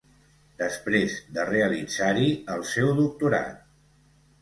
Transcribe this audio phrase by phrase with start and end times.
[0.61, 3.65] Després de realitzar-hi el seu doctorat.